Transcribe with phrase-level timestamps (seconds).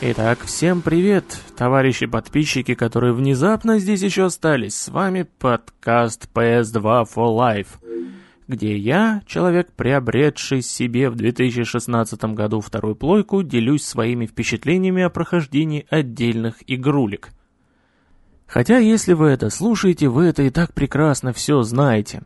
[0.00, 1.24] Итак, всем привет,
[1.56, 4.76] товарищи подписчики, которые внезапно здесь еще остались.
[4.76, 7.66] С вами подкаст PS2 for Life,
[8.46, 15.84] где я, человек, приобретший себе в 2016 году вторую плойку, делюсь своими впечатлениями о прохождении
[15.90, 17.30] отдельных игрулек.
[18.46, 22.22] Хотя, если вы это слушаете, вы это и так прекрасно все знаете.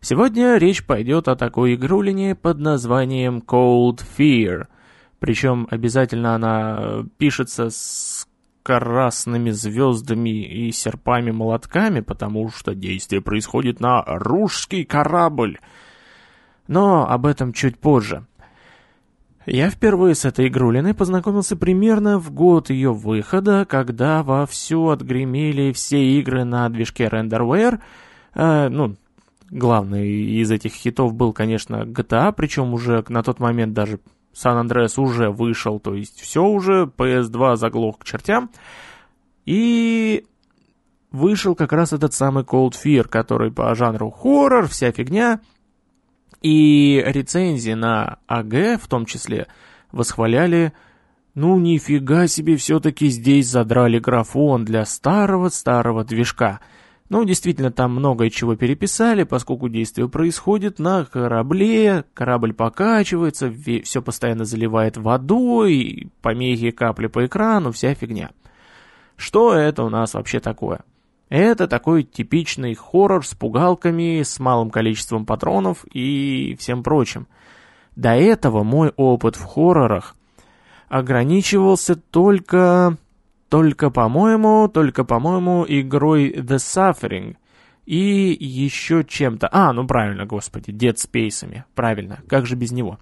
[0.00, 4.66] Сегодня речь пойдет о такой игрулине под названием Cold Fear–
[5.22, 8.26] причем обязательно она э, пишется с
[8.64, 15.60] красными звездами и серпами-молотками, потому что действие происходит на русский корабль.
[16.66, 18.26] Но об этом чуть позже.
[19.46, 26.18] Я впервые с этой игрулиной познакомился примерно в год ее выхода, когда вовсю отгремели все
[26.18, 27.78] игры на движке RenderWare.
[28.34, 28.96] Э, ну,
[29.50, 34.00] главный из этих хитов был, конечно, GTA, причем уже на тот момент даже
[34.32, 38.50] Сан Андреас уже вышел, то есть все уже, PS2 заглох к чертям.
[39.44, 40.24] И
[41.10, 45.40] вышел как раз этот самый Cold Fear, который по жанру хоррор, вся фигня.
[46.40, 49.46] И рецензии на АГ в том числе
[49.92, 50.72] восхваляли,
[51.34, 56.60] ну нифига себе, все-таки здесь задрали графон для старого-старого движка–
[57.12, 63.52] ну, действительно, там многое чего переписали, поскольку действие происходит на корабле, корабль покачивается,
[63.84, 68.30] все постоянно заливает водой, помехи капли по экрану, вся фигня.
[69.16, 70.80] Что это у нас вообще такое?
[71.28, 77.26] Это такой типичный хоррор с пугалками, с малым количеством патронов и всем прочим.
[77.94, 80.16] До этого мой опыт в хоррорах
[80.88, 82.96] ограничивался только
[83.52, 87.36] только, по-моему, только, по-моему, игрой The Suffering.
[87.84, 89.46] И еще чем-то.
[89.52, 91.62] А, ну правильно, господи, Dead Space.
[91.74, 92.98] Правильно, как же без него?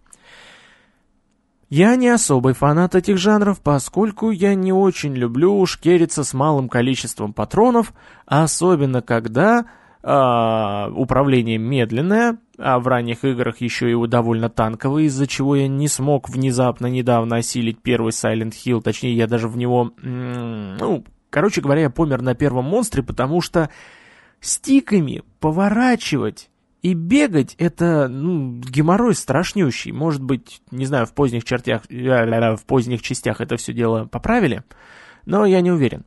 [1.68, 7.33] Я не особый фанат этих жанров, поскольку я не очень люблю шкериться с малым количеством
[7.33, 7.92] патронов,
[8.27, 9.66] особенно когда
[10.02, 16.30] управление медленное, а в ранних играх еще и довольно танковое, из-за чего я не смог
[16.30, 21.90] внезапно недавно осилить первый Silent Hill, точнее я даже в него, ну, короче говоря, я
[21.90, 23.68] помер на первом монстре, потому что
[24.40, 26.48] стиками поворачивать
[26.80, 29.92] и бегать это, ну, геморрой страшнющий.
[29.92, 34.62] Может быть, не знаю, в поздних чертях, в поздних частях это все дело поправили,
[35.27, 36.06] но я не уверен.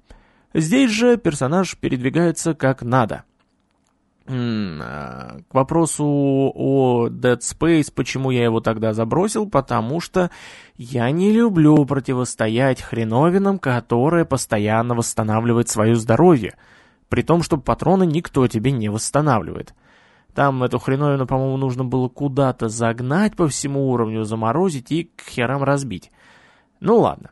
[0.55, 3.23] Здесь же персонаж передвигается как надо.
[4.25, 10.31] К вопросу о Dead Space, почему я его тогда забросил, потому что
[10.78, 16.56] я не люблю противостоять хреновинам, которые постоянно восстанавливают свое здоровье,
[17.09, 19.73] при том, что патроны никто тебе не восстанавливает.
[20.33, 25.63] Там эту хреновину, по-моему, нужно было куда-то загнать по всему уровню, заморозить и к херам
[25.63, 26.12] разбить.
[26.79, 27.31] Ну ладно.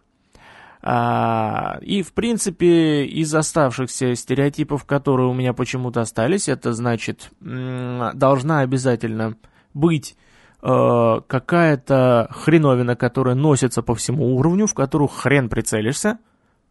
[0.83, 8.61] А, и, в принципе, из оставшихся стереотипов, которые у меня почему-то остались, это значит, должна
[8.61, 9.35] обязательно
[9.75, 10.17] быть
[10.63, 16.17] э, какая-то хреновина, которая носится по всему уровню, в которую хрен прицелишься.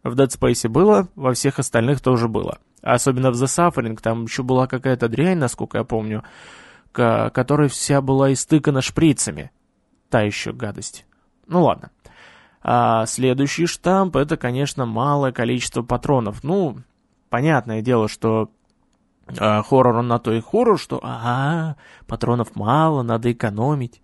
[0.03, 2.57] В Dead Space было, во всех остальных тоже было.
[2.81, 6.23] Особенно в The Suffering, там еще была какая-то дрянь, насколько я помню,
[6.91, 9.51] которая вся была истыкана шприцами.
[10.09, 11.05] Та еще гадость.
[11.47, 11.91] Ну ладно.
[12.63, 16.43] А следующий штамп это, конечно, малое количество патронов.
[16.43, 16.77] Ну,
[17.29, 18.51] понятное дело, что
[19.39, 21.77] а, хоррор он на то и хоррор, что ага,
[22.07, 24.01] патронов мало, надо экономить.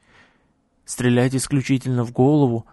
[0.85, 2.65] Стрелять исключительно в голову.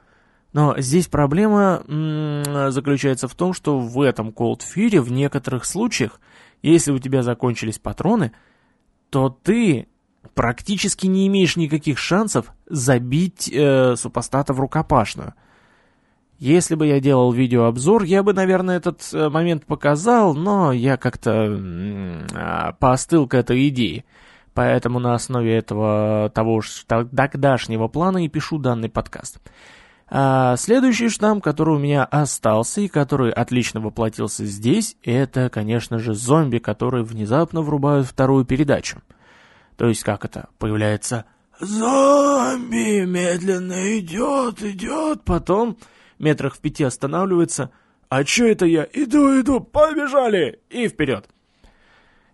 [0.52, 6.20] Но здесь проблема м- заключается в том, что в этом Cold Fury в некоторых случаях,
[6.62, 8.32] если у тебя закончились патроны,
[9.10, 9.88] то ты
[10.34, 15.34] практически не имеешь никаких шансов забить э, супостата в рукопашную.
[16.38, 21.60] Если бы я делал видеообзор, я бы, наверное, этот э, момент показал, но я как-то
[22.34, 24.04] а, поостыл к этой идее.
[24.52, 29.40] Поэтому на основе этого того же тогдашнего плана и пишу данный подкаст.
[30.08, 36.14] А следующий штамм, который у меня остался и который отлично воплотился здесь, это, конечно же,
[36.14, 38.98] зомби, которые внезапно врубают вторую передачу.
[39.76, 40.48] То есть как это?
[40.58, 41.24] Появляется
[41.60, 45.78] «Зомби медленно идет, идет», потом
[46.18, 47.70] метрах в пяти останавливается.
[48.08, 48.86] «А чё это я?
[48.92, 51.28] Иду, иду, побежали!» И вперед.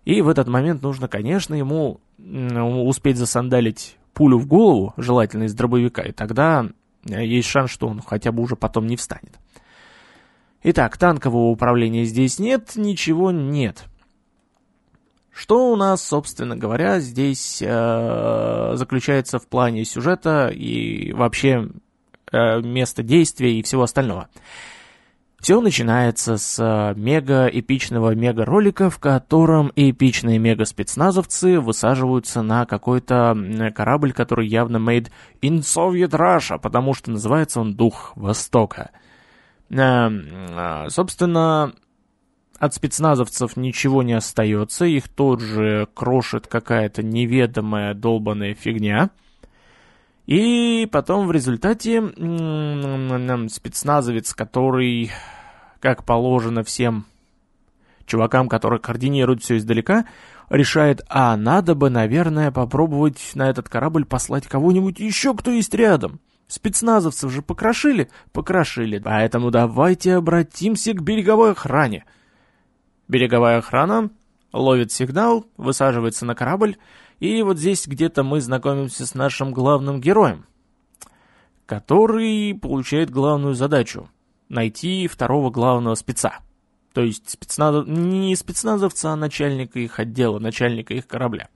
[0.05, 6.01] И в этот момент нужно, конечно, ему успеть засандалить пулю в голову, желательно из дробовика,
[6.01, 6.67] и тогда
[7.09, 9.39] э, есть шанс, что он хотя бы уже потом не встанет.
[10.63, 13.85] Итак, танкового управления здесь нет, ничего нет.
[15.31, 21.69] Что у нас, собственно говоря, здесь э, заключается в плане сюжета и вообще
[22.31, 24.29] Э, место действия и всего остального.
[25.39, 33.35] Все начинается с э, мега-эпичного мега-ролика, в котором эпичные мега-спецназовцы высаживаются на какой-то
[33.75, 35.09] корабль, который явно made
[35.41, 38.91] in Soviet Russia, потому что называется он «Дух Востока».
[39.69, 41.73] Эм, э, собственно,
[42.59, 49.09] от спецназовцев ничего не остается, их тут же крошит какая-то неведомая долбанная фигня.
[50.31, 52.01] И потом в результате
[53.49, 55.11] спецназовец, который,
[55.81, 57.05] как положено всем
[58.05, 60.05] чувакам, которые координируют все издалека,
[60.49, 66.21] решает, а надо бы, наверное, попробовать на этот корабль послать кого-нибудь еще, кто есть рядом.
[66.47, 68.09] Спецназовцев же покрошили?
[68.31, 68.99] Покрошили.
[68.99, 72.05] Поэтому давайте обратимся к береговой охране.
[73.09, 74.09] Береговая охрана
[74.53, 76.77] ловит сигнал, высаживается на корабль,
[77.21, 80.45] и вот здесь где-то мы знакомимся с нашим главным героем,
[81.65, 84.09] который получает главную задачу—
[84.49, 86.39] найти второго главного спеца.
[86.93, 87.85] То есть спецназ...
[87.87, 91.47] не спецназовца, а начальника их отдела, начальника их корабля.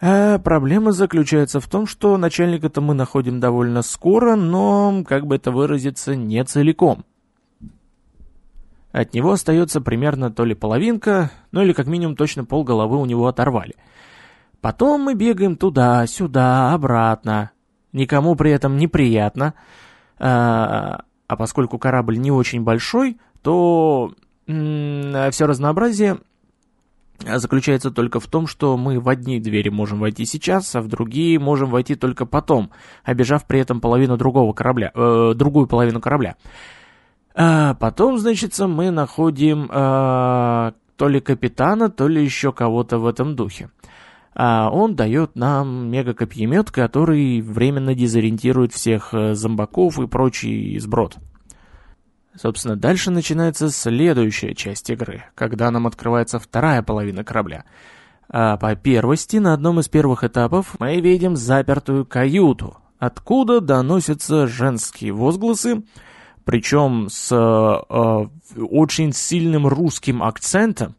[0.00, 5.50] А проблема заключается в том, что начальника-то мы находим довольно скоро, но, как бы это
[5.50, 7.04] выразиться, не целиком—
[8.96, 13.26] от него остается примерно то ли половинка, ну или как минимум точно полголовы у него
[13.26, 13.74] оторвали.
[14.60, 17.52] Потом мы бегаем туда, сюда, обратно.
[17.92, 19.54] Никому при этом неприятно.
[20.18, 24.12] А, а поскольку корабль не очень большой, то
[24.46, 26.18] все разнообразие
[27.24, 31.38] заключается только в том, что мы в одни двери можем войти сейчас, а в другие
[31.38, 32.70] можем войти только потом,
[33.04, 36.36] обижав при этом половину другого корабля, э, другую половину корабля.
[37.34, 43.36] А потом, значит, мы находим а, то ли капитана, то ли еще кого-то в этом
[43.36, 43.68] духе.
[44.38, 51.16] А он дает нам мега-копьемет, который временно дезориентирует всех э, зомбаков и прочий сброд.
[52.34, 57.64] Собственно, дальше начинается следующая часть игры, когда нам открывается вторая половина корабля.
[58.28, 65.12] А по первости, на одном из первых этапов, мы видим запертую каюту, откуда доносятся женские
[65.12, 65.82] возгласы,
[66.44, 70.94] причем с э, очень сильным русским акцентом.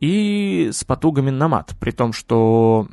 [0.00, 2.86] И с потугами на мат, при том, что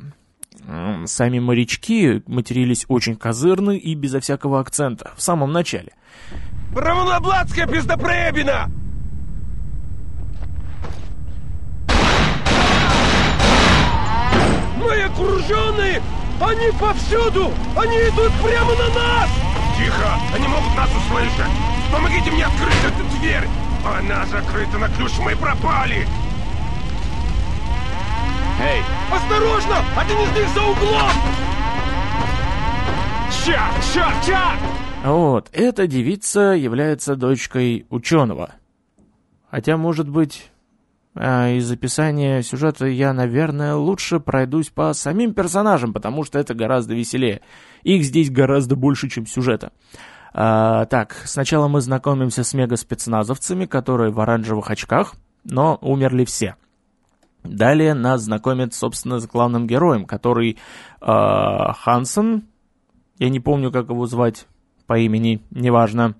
[1.04, 5.92] сами морячки матерились очень козырно и безо всякого акцента в самом начале.
[6.74, 8.68] Равноблатская пиздопребина!
[14.78, 16.02] Мы окруженные
[16.40, 17.50] они повсюду!
[17.76, 19.30] Они идут прямо на нас!
[19.78, 20.18] Тихо!
[20.34, 21.50] Они могут нас услышать!
[21.90, 23.48] Помогите мне открыть эту дверь!
[23.86, 26.06] Она закрыта на ключ, мы пропали!
[28.60, 28.82] Эй!
[29.12, 29.76] Осторожно!
[29.96, 31.10] Один из них за углом!
[33.44, 33.94] Черт!
[33.94, 34.14] Черт!
[34.24, 34.60] Черт!
[35.04, 38.54] Вот, эта девица является дочкой ученого.
[39.50, 40.50] Хотя, может быть,
[41.14, 46.94] а из описания сюжета я, наверное, лучше пройдусь по самим персонажам, потому что это гораздо
[46.94, 47.40] веселее.
[47.82, 49.72] Их здесь гораздо больше, чем сюжета.
[50.34, 55.14] А, так, сначала мы знакомимся с мега-спецназовцами, которые в оранжевых очках,
[55.44, 56.56] но умерли все.
[57.46, 60.58] Далее нас знакомят, собственно, с главным героем, который
[61.00, 62.44] э, Хансен,
[63.18, 64.46] я не помню, как его звать
[64.86, 66.14] по имени, неважно,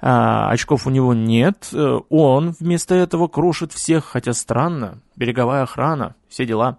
[0.00, 1.72] а, очков у него нет,
[2.10, 6.78] он вместо этого крушит всех, хотя странно, береговая охрана, все дела.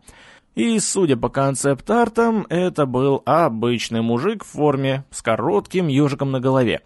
[0.53, 6.81] И, судя по концепт-артам, это был обычный мужик в форме с коротким ежиком на голове.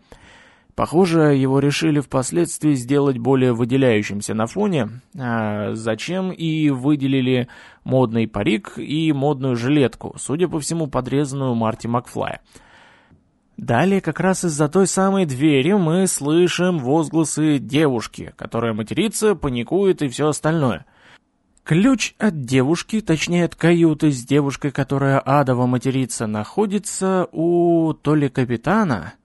[0.80, 7.50] Похоже, его решили впоследствии сделать более выделяющимся на фоне, а зачем и выделили
[7.84, 12.40] модный парик и модную жилетку, судя по всему, подрезанную Марти Макфлая.
[13.58, 20.08] Далее как раз из-за той самой двери мы слышим возгласы девушки, которая матерится, паникует и
[20.08, 20.86] все остальное.
[21.66, 28.30] Ключ от девушки, точнее от каюты с девушкой, которая адово матерится, находится у то ли
[28.30, 29.16] капитана,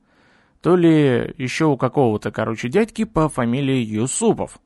[0.65, 4.59] то ли еще у какого-то, короче, дядьки по фамилии Юсупов.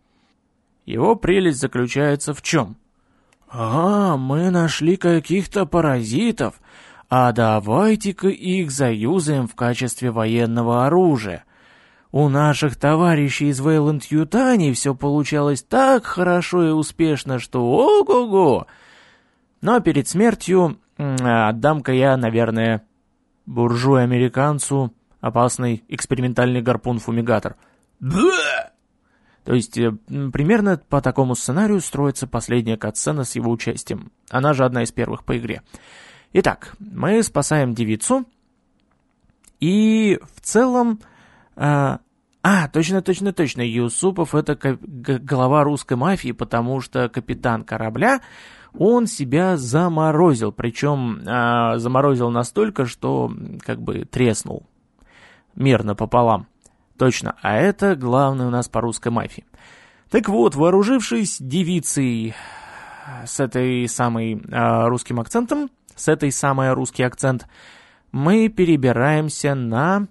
[0.86, 2.76] Его прелесть заключается в чем?
[3.48, 6.60] «А, мы нашли каких-то паразитов»,
[7.08, 11.42] а давайте-ка их заюзаем в качестве военного оружия.
[12.12, 18.68] У наших товарищей из Вейланд-Ютани все получалось так хорошо и успешно, что ого-го!
[19.62, 22.84] Но перед смертью отдам-ка я, наверное,
[23.46, 27.56] буржуй-американцу опасный экспериментальный гарпун-фумигатор.
[29.48, 29.92] То есть, э,
[30.32, 34.12] примерно по такому сценарию строится последняя катсцена с его участием.
[34.28, 35.62] Она же одна из первых по игре.
[36.34, 38.26] Итак, мы спасаем девицу,
[39.58, 41.00] И в целом...
[41.56, 42.00] А,
[42.42, 48.20] а, точно, точно, точно, Юсупов это глава русской мафии, потому что капитан корабля,
[48.74, 53.32] он себя заморозил, причем а, заморозил настолько, что
[53.64, 54.66] как бы треснул
[55.58, 56.46] мерно пополам.
[56.96, 59.44] Точно, а это главное у нас по русской мафии.
[60.10, 62.34] Так вот, вооружившись девицей
[63.26, 67.46] с этой самой э, русским акцентом, с этой самой русский акцент,
[68.10, 70.08] мы перебираемся на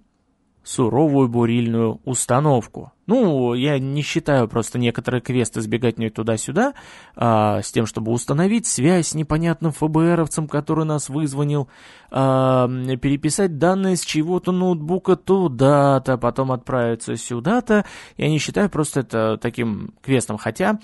[0.63, 2.91] суровую бурильную установку.
[3.07, 6.73] Ну, я не считаю просто некоторые квесты сбегать мне туда-сюда,
[7.15, 11.69] а, с тем, чтобы установить связь с непонятным ФБРовцем, который нас вызвонил,
[12.11, 12.67] а,
[13.01, 17.85] переписать данные с чего-то ноутбука туда-то, потом отправиться сюда-то.
[18.17, 20.79] Я не считаю просто это таким квестом, хотя...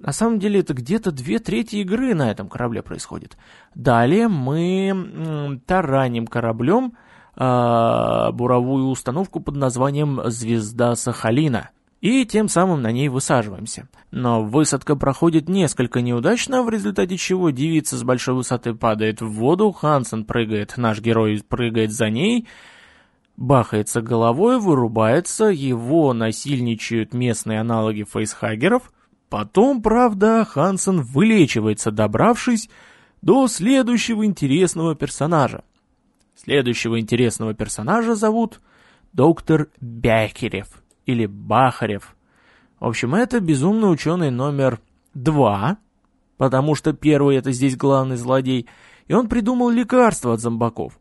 [0.00, 3.36] На самом деле это где-то две трети игры на этом корабле происходит.
[3.74, 6.92] Далее мы тараним кораблем
[7.38, 11.70] э, буровую установку под названием «Звезда Сахалина».
[12.00, 13.88] И тем самым на ней высаживаемся.
[14.12, 19.72] Но высадка проходит несколько неудачно, в результате чего девица с большой высоты падает в воду,
[19.72, 22.46] Хансен прыгает, наш герой прыгает за ней,
[23.36, 28.92] бахается головой, вырубается, его насильничают местные аналоги фейсхагеров.
[29.28, 32.70] Потом, правда, Хансен вылечивается, добравшись
[33.22, 35.64] до следующего интересного персонажа.
[36.40, 38.60] Следующего интересного персонажа зовут
[39.12, 40.68] доктор Бякерев
[41.04, 42.14] или Бахарев.
[42.78, 44.80] В общем, это безумный ученый номер
[45.14, 45.78] два,
[46.36, 48.68] потому что первый это здесь главный злодей,
[49.08, 50.96] и он придумал лекарство от зомбаков.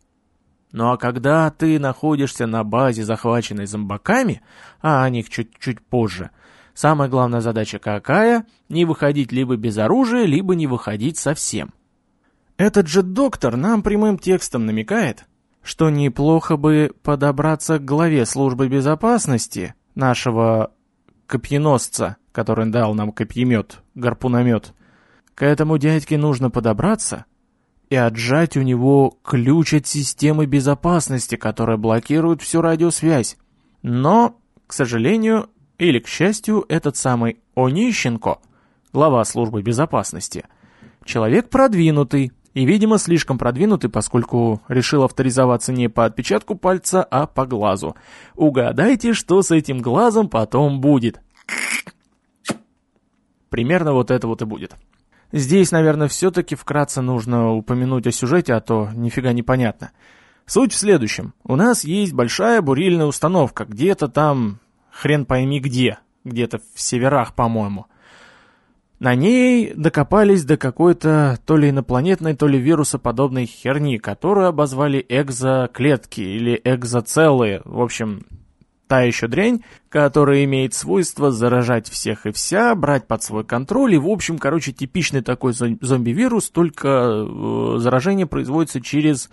[0.71, 4.41] Ну а когда ты находишься на базе, захваченной зомбаками,
[4.81, 6.31] а о них чуть-чуть позже,
[6.73, 8.47] самая главная задача какая?
[8.69, 11.73] Не выходить либо без оружия, либо не выходить совсем.
[12.57, 15.25] Этот же доктор нам прямым текстом намекает,
[15.61, 20.71] что неплохо бы подобраться к главе службы безопасности нашего
[21.27, 24.73] копьеносца, который дал нам копьемет, гарпуномет.
[25.35, 27.25] К этому дядьке нужно подобраться
[27.91, 33.37] и отжать у него ключ от системы безопасности, которая блокирует всю радиосвязь.
[33.83, 38.39] Но, к сожалению, или к счастью, этот самый Онищенко,
[38.93, 40.45] глава службы безопасности,
[41.05, 47.45] человек продвинутый, и, видимо, слишком продвинутый, поскольку решил авторизоваться не по отпечатку пальца, а по
[47.45, 47.95] глазу.
[48.33, 51.21] Угадайте, что с этим глазом потом будет.
[53.49, 54.75] Примерно вот это вот и будет.
[55.31, 59.91] Здесь, наверное, все-таки вкратце нужно упомянуть о сюжете, а то нифига не понятно.
[60.47, 61.35] Суть в следующем.
[61.43, 67.85] У нас есть большая бурильная установка, где-то там, хрен пойми где, где-то в северах, по-моему.
[68.99, 76.21] На ней докопались до какой-то то ли инопланетной, то ли вирусоподобной херни, которую обозвали экзоклетки
[76.21, 77.61] или экзоцеллы.
[77.63, 78.25] В общем,
[78.87, 83.93] та еще дрянь, которая имеет свойство заражать всех и вся, брать под свой контроль.
[83.93, 89.29] И, в общем, короче, типичный такой зомби-вирус, только э, заражение производится через,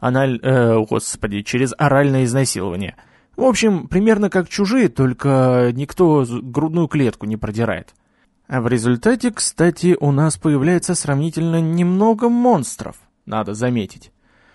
[0.00, 0.40] аналь...
[0.42, 2.96] э, господи, через оральное изнасилование.
[3.36, 7.94] В общем, примерно как чужие, только никто грудную клетку не продирает.
[8.46, 14.12] А в результате, кстати, у нас появляется сравнительно немного монстров, надо заметить.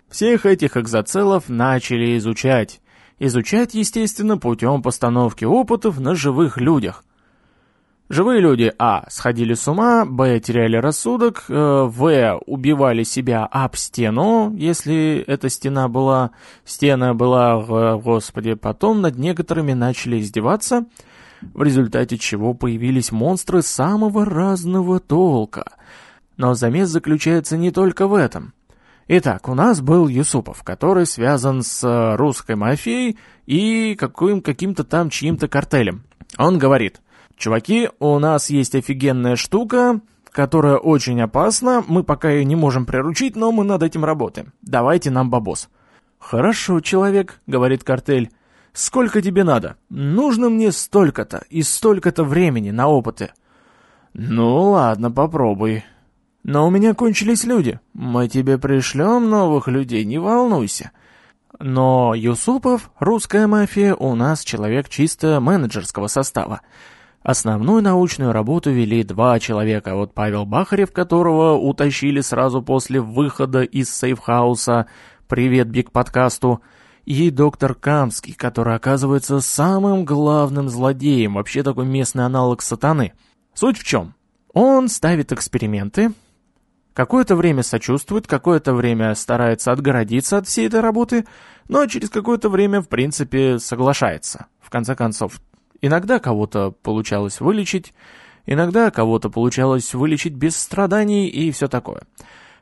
[0.10, 2.82] Всех этих экзоцеллов начали изучать.
[3.18, 7.04] Изучать, естественно, путем постановки опытов на живых людях.
[8.10, 9.06] Живые люди А.
[9.10, 10.40] сходили с ума, Б.
[10.40, 12.40] теряли рассудок, э, В.
[12.48, 16.32] убивали себя об стену, если эта стена была...
[16.66, 20.86] Стена была, господи, потом над некоторыми начали издеваться–
[21.42, 25.66] в результате чего появились монстры самого разного толка.
[26.38, 28.54] Но замес заключается не только в этом.
[29.08, 33.18] Итак, у нас был Юсупов, который связан с э, русской мафией
[33.48, 36.04] и каким- каким-то там чьим-то картелем.
[36.38, 37.02] Он говорит,
[37.36, 40.00] чуваки, у нас есть офигенная штука,
[40.32, 44.54] которая очень опасна, мы пока ее не можем приручить, но мы над этим работаем.
[44.62, 45.70] Давайте нам бабос.
[46.20, 48.30] «Хорошо, человек»,— говорит картель,
[48.74, 49.78] Сколько тебе надо?
[49.90, 53.32] Нужно мне столько-то и столько-то времени на опыты.
[54.14, 55.84] Ну ладно, попробуй.
[56.44, 57.80] Но у меня кончились люди.
[57.94, 60.92] Мы тебе пришлем новых людей, не волнуйся.
[61.60, 66.62] Но Юсупов, русская мафия, у нас человек чисто менеджерского состава.
[67.22, 73.94] Основную научную работу вели два человека, вот Павел Бахарев, которого утащили сразу после выхода из
[73.94, 74.86] сейфхауса,
[75.28, 76.62] привет Биг подкасту,
[77.10, 83.14] и доктор Камский, который оказывается самым главным злодеем, вообще такой местный аналог сатаны.
[83.56, 84.14] Суть в чем?
[84.54, 86.14] Он ставит эксперименты,
[86.94, 91.24] Какое-то время сочувствует, какое-то время старается отгородиться от всей этой работы,
[91.70, 94.48] но через какое-то время, в принципе, соглашается.
[94.60, 95.40] В конце концов,
[95.80, 97.94] иногда кого-то получалось вылечить,
[98.46, 102.02] иногда кого-то получалось вылечить без страданий и все такое.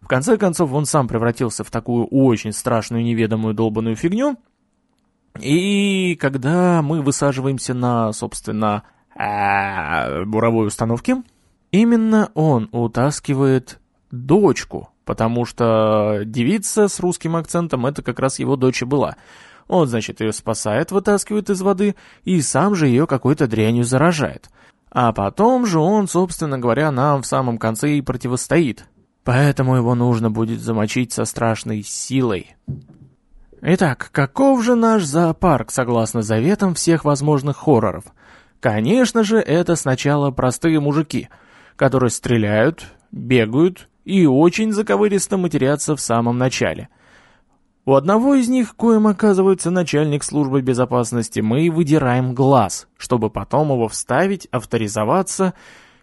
[0.08, 4.38] В конце концов, он сам превратился в такую очень страшную неведомую долбанную фигню,
[5.38, 8.84] и когда мы высаживаемся на, собственно,
[9.14, 11.24] а, буровой установке,
[11.74, 18.84] именно он утаскивает дочку, потому что девица с русским акцентом это как раз его дочь
[18.84, 19.18] и была.
[19.68, 24.50] Он, значит, ее спасает, вытаскивает из воды и сам же ее какой-то дрянью заражает.
[24.90, 28.86] А потом же он, собственно говоря, нам в самом конце и противостоит.
[29.28, 32.56] Поэтому его нужно будет замочить со страшной силой.
[33.62, 38.06] Итак, каков же наш зоопарк, согласно заветам всех возможных хорроров?
[38.62, 41.28] Конечно же, это сначала простые мужики,
[41.76, 46.88] которые стреляют, бегают и очень заковыристо матерятся в самом начале.
[47.84, 53.90] У одного из них, коим оказывается начальник службы безопасности, мы выдираем глаз, чтобы потом его
[53.90, 55.54] вставить, авторизоваться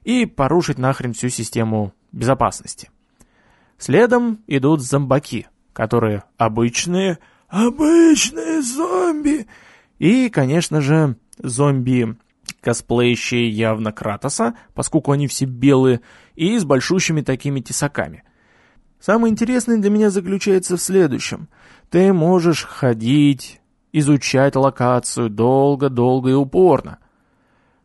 [0.02, 2.90] и порушить нахрен всю систему безопасности.
[3.78, 9.46] Следом идут зомбаки, которые обычные, обычные зомби.
[9.98, 12.16] И, конечно же, зомби
[12.60, 16.00] косплеящие явно Кратоса, поскольку они все белые,
[16.34, 18.24] и с большущими такими тесаками.
[18.98, 21.48] Самое интересное для меня заключается в следующем.
[21.90, 23.60] Ты можешь ходить,
[23.92, 26.98] изучать локацию долго-долго и упорно.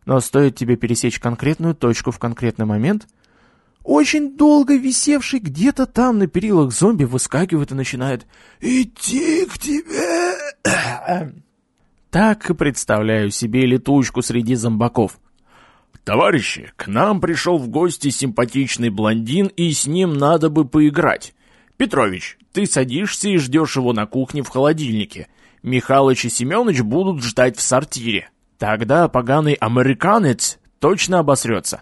[0.06, 3.08] Но стоит тебе пересечь конкретную точку в конкретный момент,
[3.90, 8.28] очень долго висевший где-то там на перилах зомби выскакивает и начинает
[8.62, 10.36] «Идти к тебе!»
[12.12, 15.20] Так и представляю себе летучку среди зомбаков.
[16.04, 21.34] «Товарищи, к нам пришел в гости симпатичный блондин, и с ним надо бы поиграть.
[21.76, 25.30] Петрович, ты садишься и ждешь его на кухне в холодильнике.
[25.64, 28.30] Михалыч и Семенович будут ждать в сортире.
[28.60, 31.82] Тогда поганый американец точно обосрется.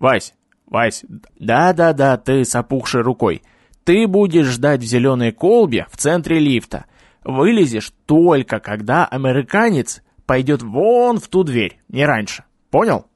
[0.00, 0.34] Вась,
[0.66, 1.04] Вась,
[1.38, 3.42] да-да-да, ты с опухшей рукой.
[3.84, 6.86] Ты будешь ждать в зеленой колбе в центре лифта.
[7.22, 12.44] Вылезешь только когда американец пойдет вон в ту дверь, не раньше.
[12.70, 13.06] Понял?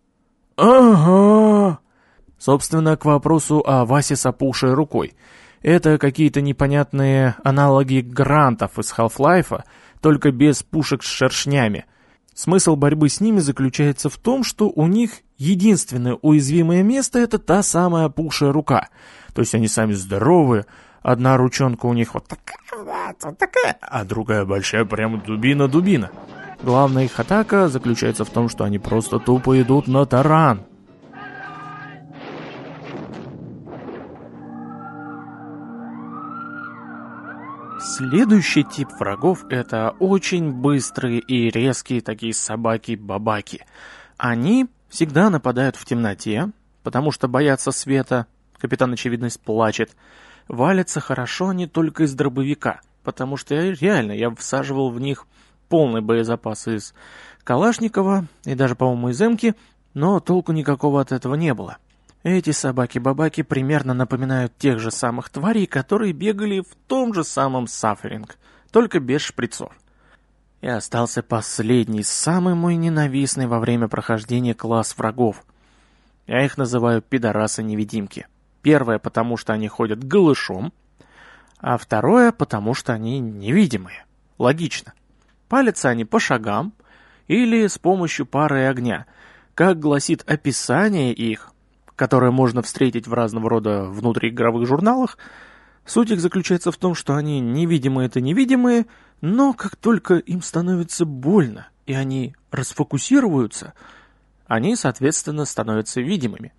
[0.57, 1.79] Ага.
[2.39, 5.15] Собственно, к вопросу о Васе с опухшей рукой.
[5.63, 9.65] Это какие-то непонятные аналоги грантов из Half-Life,
[10.01, 11.87] только без пушек с шершнями.
[12.39, 17.65] Смысл борьбы с ними заключается в том, что у них единственное уязвимое место— это та
[17.65, 18.91] самая опухшая рука.
[19.35, 20.65] То есть они сами здоровые,
[21.03, 22.59] Одна ручонка у них вот такая,
[23.23, 26.11] вот такая, а другая большая, прям дубина-дубина.
[26.63, 30.63] Главная их атака заключается в том, что они просто тупо идут на таран.
[37.91, 43.65] Следующий тип врагов— это очень быстрые и резкие такие собаки-бабаки.
[44.19, 46.51] Они всегда нападают в темноте,
[46.83, 48.27] потому что боятся света,
[48.59, 49.97] капитан очевидность плачет,
[50.49, 55.27] валятся хорошо они только из дробовика, потому что я реально, я всаживал в них
[55.71, 56.93] полный боезапас из
[57.43, 59.55] Калашникова и даже, по-моему, из Эмки,
[59.95, 61.79] но толку никакого от этого не было.
[62.25, 68.37] Эти собаки-бабаки примерно напоминают тех же самых тварей, которые бегали в том же самом Сафферинг,
[68.73, 69.73] только без шприцов.
[70.61, 75.45] И остался последний, самый мой ненавистный во время прохождения класс врагов.
[76.27, 78.27] Я их называю пидорасы-невидимки.
[78.63, 80.73] Первое, потому что они ходят голышом,
[81.61, 84.05] а второе, потому что они невидимые.
[84.39, 84.93] Логично.
[85.49, 86.73] Палятся они по шагам
[87.29, 89.07] или с помощью пары огня.
[89.55, 91.53] Как гласит описание их,
[91.99, 95.19] которое можно встретить в разного рода внутриигровых журналах,
[95.85, 98.87] суть их заключается в том, что они невидимые-то невидимые,
[99.21, 103.75] но как только им становится больно, и они расфокусируются,
[104.47, 106.53] они, соответственно, становятся видимыми.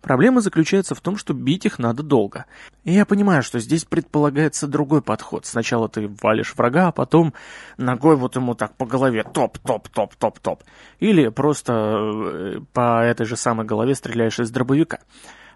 [0.00, 2.46] Проблема заключается в том, что бить их надо долго.
[2.84, 5.44] И я понимаю, что здесь предполагается другой подход.
[5.44, 7.34] Сначала ты валишь врага, а потом
[7.76, 10.62] ногой вот ему так по голове топ-топ-топ-топ-топ.
[11.00, 15.00] Или просто э, по этой же самой голове стреляешь из дробовика.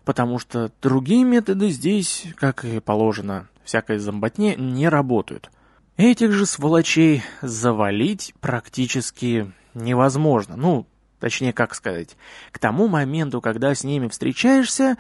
[0.04, 5.50] Потому что другие методы здесь, как и положено, всякой зомботне, не работают.
[5.96, 10.56] Этих же сволочей завалить практически невозможно.
[10.56, 10.86] Ну,
[11.20, 12.16] Точнее, как сказать,
[12.50, 14.96] к тому моменту, когда с ними встречаешься,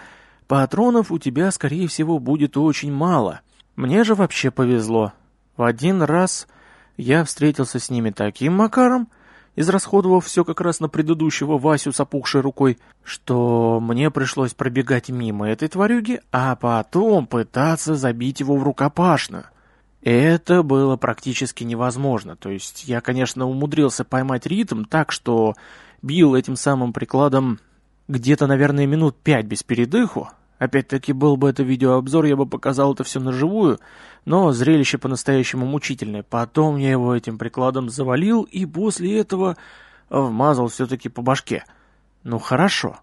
[0.46, 3.40] патронов у тебя, скорее всего, будет очень мало.
[3.76, 5.12] Мне же вообще повезло.
[5.56, 6.46] В один раз
[6.96, 9.08] я встретился с ними таким макаром,
[9.56, 15.48] израсходовав все как раз на предыдущего Васю с опухшей рукой, что мне пришлось пробегать мимо
[15.48, 19.44] этой тварюги, а потом пытаться забить его в рукопашную.
[20.02, 25.54] Это было практически невозможно, то есть я, конечно, умудрился поймать ритм так, что
[26.04, 27.60] бил этим самым прикладом
[28.08, 33.02] где-то, наверное, минут пять без передыху, Опять-таки, был бы это видеообзор, я бы показал это
[33.02, 33.80] все наживую,
[34.24, 36.22] но зрелище по-настоящему мучительное.
[36.22, 39.56] Потом я его этим прикладом завалил, и после этого
[40.08, 41.64] вмазал все-таки по башке.
[42.22, 42.98] Ну хорошо,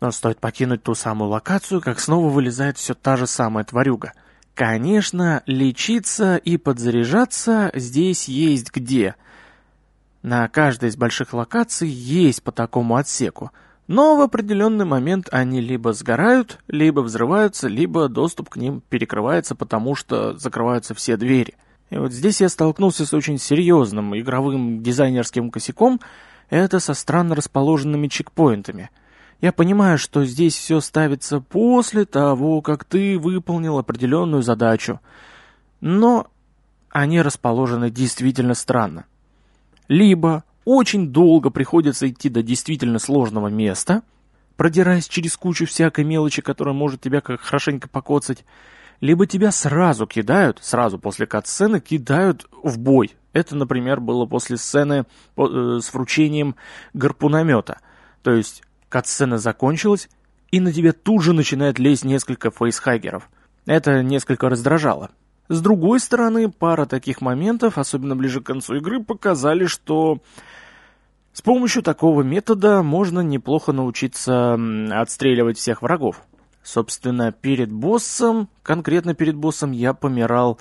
[0.00, 4.14] но стоит покинуть ту самую локацию, как снова вылезает все та же самая тварюга.
[4.54, 9.14] Конечно, лечиться и подзаряжаться здесь есть где.
[10.24, 13.50] На каждой из больших локаций есть по такому отсеку.
[13.86, 19.94] Но в определенный момент они либо сгорают, либо взрываются, либо доступ к ним перекрывается, потому
[19.94, 21.56] что закрываются все двери.
[21.90, 26.00] И вот здесь я столкнулся с очень серьезным игровым дизайнерским косяком,
[26.48, 28.88] это со странно расположенными чекпоинтами.
[29.42, 35.00] Я понимаю, что здесь все ставится после того, как ты выполнил определенную задачу,
[35.82, 36.28] но
[36.88, 39.04] они расположены действительно странно.
[39.88, 44.02] Либо очень долго приходится идти до действительно сложного места,
[44.56, 48.44] продираясь через кучу всякой мелочи, которая может тебя как хорошенько покоцать,
[49.00, 53.14] либо тебя сразу кидают, сразу после кат-сцены кидают в бой.
[53.32, 55.04] Это, например, было после сцены
[55.36, 56.54] э, с вручением
[56.94, 57.80] гарпуномета.
[58.22, 60.08] То есть кат-сцена закончилась,
[60.50, 63.28] и на тебя тут же начинает лезть несколько фейсхагеров.
[63.66, 65.10] Это несколько раздражало.
[65.48, 70.20] С другой стороны, пара таких моментов, особенно ближе к концу игры, показали, что
[71.34, 74.58] с помощью такого метода можно неплохо научиться
[74.92, 76.22] отстреливать всех врагов.
[76.62, 80.58] Собственно, перед боссом, конкретно перед боссом, я помирал,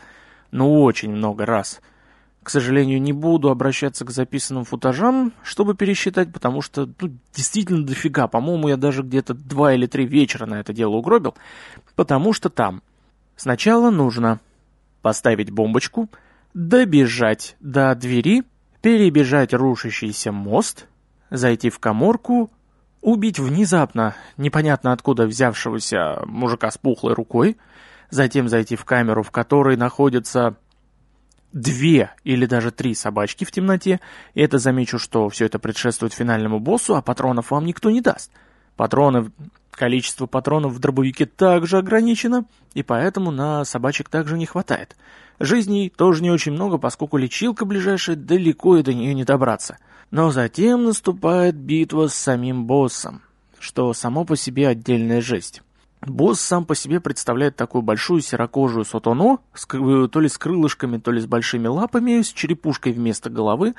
[0.52, 1.80] ну, очень много раз.
[2.44, 8.28] К сожалению, не буду обращаться к записанным футажам, чтобы пересчитать, потому что, ну, действительно дофига.
[8.28, 11.36] По-моему, я даже где-то два или три вечера на это дело угробил,
[11.96, 12.84] потому что там
[13.38, 14.42] сначала нужно
[15.04, 16.10] поставить бомбочку,
[16.56, 18.44] добежать до двери,
[18.82, 20.88] перебежать рушащийся мост,
[21.30, 22.50] зайти в коморку,
[23.02, 27.58] убить внезапно, непонятно откуда взявшегося мужика с пухлой рукой,
[28.10, 30.56] затем зайти в камеру, в которой находятся
[31.52, 34.00] две или даже три собачки в темноте,
[34.34, 38.32] и это замечу, что все это предшествует финальному боссу, а патронов вам никто не даст.
[38.76, 39.32] Патроны
[39.76, 44.96] Количество патронов в дробовике также ограничено, и поэтому на собачек также не хватает.
[45.40, 49.80] Жизней тоже не очень много, поскольку лечилка ближайшая далеко и до нее не добраться.
[50.12, 53.24] Но затем наступает битва с самим боссом,
[53.58, 55.64] что само по себе отдельная жесть.
[56.02, 61.20] Босс сам по себе представляет такую большую серокожую сотону, то ли с крылышками, то ли
[61.20, 63.74] с большими лапами, с черепушкой вместо головы,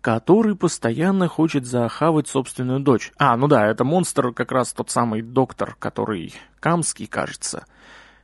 [0.00, 3.12] который постоянно хочет захавать собственную дочь.
[3.18, 7.64] А, ну да, это монстр как раз тот самый доктор, который Камский, кажется.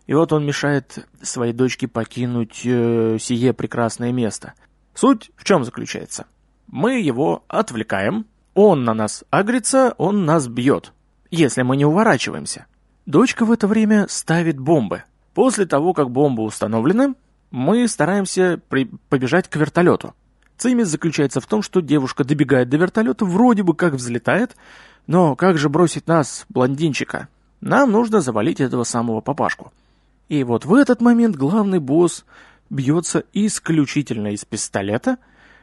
[0.06, 4.54] И вот он мешает своей дочке покинуть э, сие прекрасное место.
[4.94, 6.26] Суть в чем заключается?
[6.68, 10.92] Мы его отвлекаем, он на нас агрится, он нас бьет,
[11.30, 12.66] если мы не уворачиваемся.
[13.04, 15.04] Дочка в это время ставит бомбы.
[15.34, 17.14] После того, как бомбы установлены,
[17.50, 18.86] мы стараемся при...
[19.08, 20.14] побежать к вертолету.
[20.56, 24.56] Цимис заключается в том, что девушка добегает до вертолета, вроде бы как взлетает,
[25.06, 27.28] но как же бросить нас, блондинчика?
[27.60, 29.72] Нам нужно завалить этого самого папашку.
[30.28, 32.24] И вот в этот момент главный босс
[32.70, 35.18] бьется исключительно из пистолета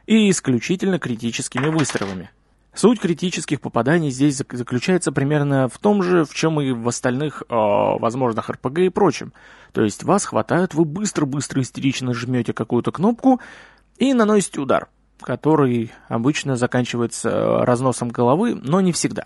[0.06, 2.30] и исключительно критическими выстрелами.
[2.76, 7.46] Суть критических попаданий здесь заключается примерно в том же, в чем и в остальных э,
[7.50, 9.32] возможных РПГ и прочем.
[9.74, 13.40] То есть вас хватают, вы быстро-быстро истерично жмете какую-то кнопку,
[13.98, 14.90] и наносите удар,
[15.22, 19.26] который обычно заканчивается разносом головы, но не всегда.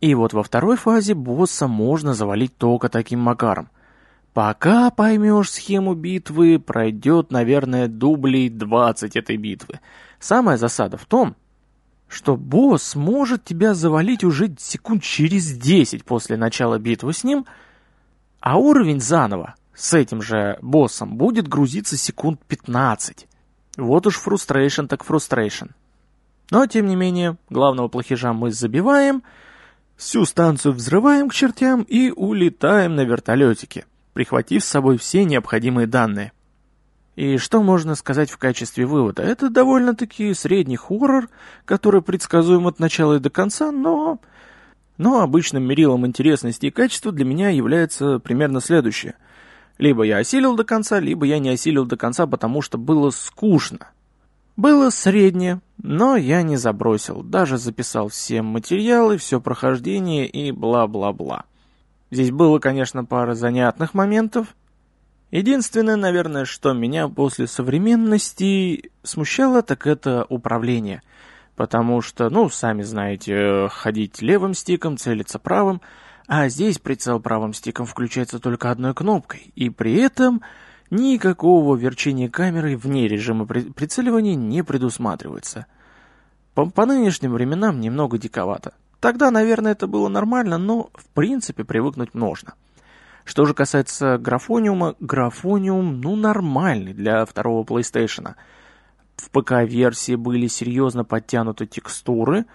[0.00, 3.68] И вот во второй фазе босса можно завалить только таким макаром.
[4.32, 9.80] Пока поймешь схему битвы, пройдет, наверное, дублей 20 этой битвы.
[10.18, 11.36] Самая засада в том,
[12.08, 17.46] что босс может тебя завалить уже секунд через 10 после начала битвы с ним,
[18.40, 23.26] а уровень заново с этим же боссом будет грузиться секунд 15.
[23.76, 25.66] Вот уж frustration так frustration.
[26.50, 29.22] Но, тем не менее, главного плохиша мы забиваем,
[29.96, 36.32] всю станцию взрываем к чертям и улетаем на вертолетике, прихватив с собой все необходимые данные.
[37.16, 39.22] И что можно сказать в качестве вывода?
[39.22, 41.28] Это довольно-таки средний хоррор,
[41.64, 44.20] который предсказуем от начала и до конца, но...
[44.96, 49.14] Но обычным мерилом интересности и качества для меня является примерно следующее–
[49.78, 53.88] либо я осилил до конца, либо я не осилил до конца, потому что было скучно.
[54.56, 61.44] Было среднее, но я не забросил, даже записал все материалы, все прохождение и бла-бла-бла.
[62.12, 64.54] Здесь было, конечно, пара занятных моментов.
[65.32, 71.02] Единственное, наверное, что меня после современности смущало, так это управление.
[71.56, 75.80] Потому что, ну, сами знаете, ходить левым стиком, целиться правым,
[76.26, 80.42] а здесь прицел правым стиком включается только одной кнопкой, и при этом
[80.90, 85.66] никакого верчения камерой вне режима прицеливания не предусматривается.
[86.54, 88.74] По, по нынешним временам немного диковато.
[89.00, 92.54] Тогда, наверное, это было нормально, но в принципе привыкнуть можно.
[93.24, 98.34] Что же касается графониума, графониум, ну, нормальный для второго PlayStation.
[99.16, 102.46] В ПК-версии были серьезно подтянуты текстуры,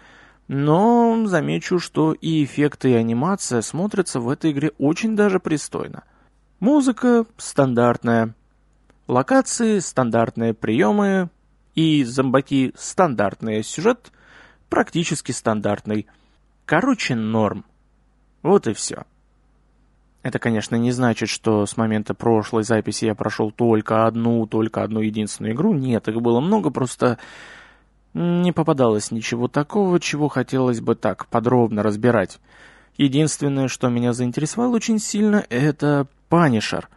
[0.49, 6.03] но замечу, что и эффекты, и анимация смотрятся в этой игре очень даже пристойно.
[6.59, 8.33] Музыка стандартная,
[9.07, 11.29] локации стандартные, приемы
[11.75, 14.11] и зомбаки стандартные, сюжет
[14.69, 16.07] практически стандартный.
[16.65, 17.63] Короче, норм.
[18.41, 19.03] Вот и все.
[20.23, 25.01] Это, конечно, не значит, что с момента прошлой записи я прошел только одну, только одну
[25.01, 25.75] единственную игру.
[25.75, 27.19] Нет, их было много, просто
[28.13, 32.39] не попадалось ничего такого, чего хотелось бы так подробно разбирать.
[32.97, 36.89] Единственное, что меня заинтересовало очень сильно, это Панишер.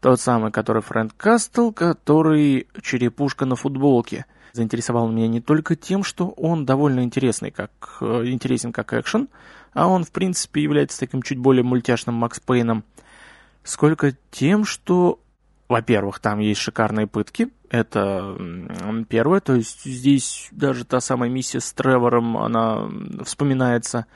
[0.00, 4.26] Тот самый, который Фрэнк Кастл, который черепушка на футболке.
[4.52, 9.28] Заинтересовал меня не только тем, что он довольно интересный, как, э, интересен как экшен,
[9.72, 12.84] а он, в принципе, является таким чуть более мультяшным Макс Пейном,
[13.64, 15.20] сколько тем, что,
[15.68, 18.36] во-первых, там есть шикарные пытки, это
[19.08, 22.88] первое, то есть здесь даже та самая миссия с Тревором, она
[23.24, 24.06] вспоминается,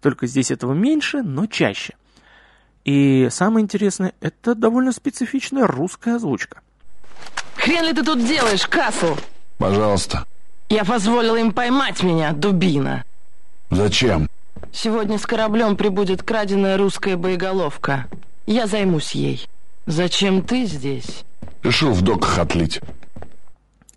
[0.00, 1.94] только здесь этого меньше, но чаще.
[2.84, 6.60] И самое интересное, это довольно специфичная русская озвучка.
[7.56, 9.16] Хрен ли ты тут делаешь, Касл?
[9.58, 10.24] Пожалуйста.
[10.70, 13.04] Я позволил им поймать меня, дубина.
[13.70, 14.28] Зачем?
[14.72, 18.06] Сегодня с кораблем прибудет краденая русская боеголовка.
[18.46, 19.46] Я займусь ей.
[19.86, 21.24] Зачем ты здесь?
[21.62, 22.80] Решил в доках отлить.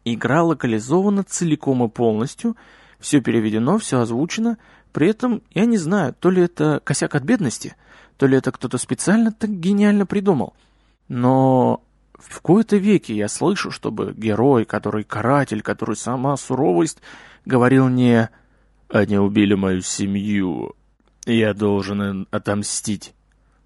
[0.05, 2.57] Игра локализована целиком и полностью,
[2.99, 4.57] все переведено, все озвучено.
[4.91, 7.75] При этом, я не знаю, то ли это косяк от бедности,
[8.17, 10.53] то ли это кто-то специально так гениально придумал.
[11.07, 11.83] Но
[12.15, 16.99] в кои-то веке я слышу, чтобы герой, который каратель, который сама суровость,
[17.45, 18.29] говорил не
[18.89, 20.75] «Они убили мою семью,
[21.25, 23.13] я должен отомстить».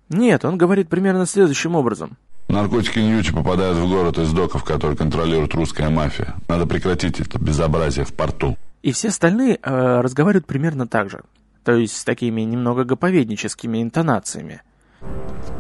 [0.09, 2.17] Нет, он говорит примерно следующим образом.
[2.47, 6.35] Наркотики Ньюти попадают в город из доков, который контролирует русская мафия.
[6.47, 8.57] Надо прекратить это безобразие в порту.
[8.83, 11.21] И все остальные э, разговаривают примерно так же.
[11.65, 14.61] То есть с такими немного гоповедническими интонациями.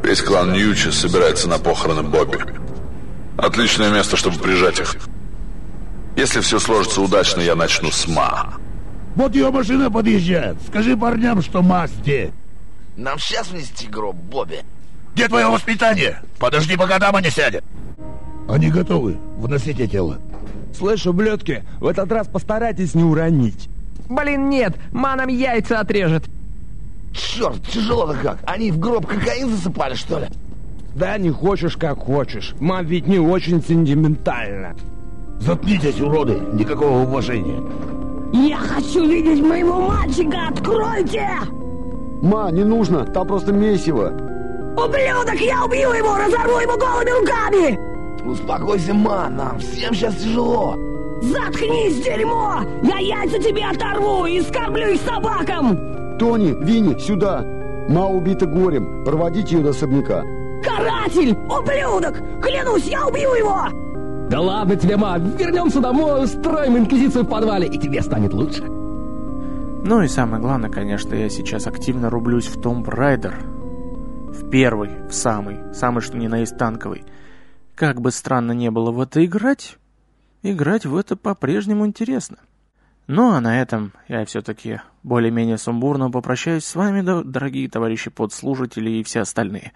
[0.01, 2.39] Весь клан Ньючи собирается на похороны Бобби.
[3.37, 4.95] Отличное место, чтобы прижать их.
[6.15, 8.53] Если все сложится удачно, я начну с Ма.
[9.15, 10.55] Вот ее машина подъезжает.
[10.67, 12.31] Скажи парням, что масти.
[12.95, 14.63] Нам сейчас внести гроб, Бобби?
[15.17, 16.19] Где твое воспитание?
[16.37, 17.63] Подожди, пока дама не сядет.
[18.47, 19.17] Они готовы.
[19.39, 20.19] Вносите тело.
[20.77, 23.67] Слышь, ублюдки, в этот раз постарайтесь не уронить.
[24.09, 26.25] Блин, нет, маном яйца отрежет.
[27.13, 28.37] Черт, тяжело-то как.
[28.45, 30.27] Они в гроб кокаин засыпали, что ли?
[30.93, 32.53] Да не хочешь, как хочешь.
[32.59, 34.75] Мам ведь не очень сентиментальна.
[35.39, 36.39] Заткнитесь, уроды.
[36.53, 37.59] Никакого уважения.
[38.33, 40.49] Я хочу видеть моего мальчика!
[40.49, 41.27] Откройте!
[42.21, 44.36] Ма, не нужно, там просто месиво.
[44.77, 47.79] Ублюдок, я убью его, разорву его голыми руками!
[48.23, 50.75] Успокойся, ма, нам всем сейчас тяжело.
[51.21, 52.61] Заткнись, дерьмо!
[52.83, 56.17] Я яйца тебе оторву и скормлю их собакам!
[56.19, 57.43] Тони, Винни, сюда!
[57.89, 60.23] Ма убита горем, проводите ее до особняка.
[60.63, 61.35] Каратель!
[61.49, 62.17] Ублюдок!
[62.43, 63.63] Клянусь, я убью его!
[64.29, 68.63] Да ладно тебе, ма, вернемся домой, устроим инквизицию в подвале, и тебе станет лучше.
[68.63, 73.33] Ну и самое главное, конечно, я сейчас активно рублюсь в Tomb Raider.
[74.27, 77.05] В первый, в самый, самый что ни на есть танковый.
[77.75, 79.77] Как бы странно не было в это играть,
[80.43, 82.37] играть в это по-прежнему интересно.
[83.07, 89.03] Ну а на этом я все-таки более-менее сумбурно попрощаюсь с вами, дорогие товарищи подслужители и
[89.03, 89.71] все остальные.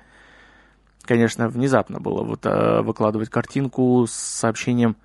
[1.04, 4.98] Конечно, внезапно было вот э, выкладывать картинку с сообщением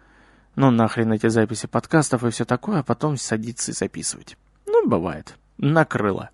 [0.57, 4.37] «Ну нахрен эти записи подкастов и все такое», а потом садиться и записывать.
[4.67, 5.37] Ну, бывает.
[5.57, 6.31] Накрыло.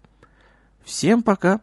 [0.83, 1.61] Всем пока.